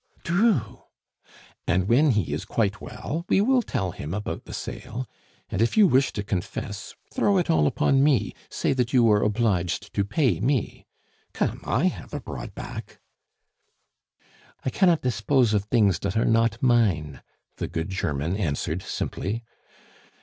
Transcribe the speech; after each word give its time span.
"Drue!" 0.23 0.81
"And 1.67 1.87
when 1.87 2.09
he 2.13 2.33
is 2.33 2.43
quite 2.43 2.81
well, 2.81 3.23
we 3.29 3.39
will 3.39 3.61
tell 3.61 3.91
him 3.91 4.15
about 4.15 4.45
the 4.45 4.51
sale. 4.53 5.07
And 5.51 5.61
if 5.61 5.77
you 5.77 5.85
wish 5.87 6.11
to 6.13 6.23
confess, 6.23 6.95
throw 7.13 7.37
it 7.37 7.51
all 7.51 7.67
upon 7.67 8.03
me, 8.03 8.33
say 8.49 8.73
that 8.73 8.93
you 8.93 9.03
were 9.03 9.21
obliged 9.21 9.93
to 9.93 10.03
pay 10.03 10.39
me. 10.39 10.87
Come! 11.33 11.61
I 11.65 11.85
have 11.85 12.15
a 12.15 12.19
broad 12.19 12.55
back" 12.55 12.99
"I 14.65 14.71
cannot 14.71 15.03
tispose 15.03 15.53
of 15.53 15.69
dings 15.69 15.99
dot 15.99 16.17
are 16.17 16.25
not 16.25 16.63
mine," 16.63 17.21
the 17.57 17.67
good 17.67 17.89
German 17.89 18.35
answered 18.35 18.81
simply. 18.81 19.43